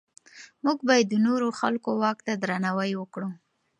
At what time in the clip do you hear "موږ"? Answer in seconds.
0.65-0.77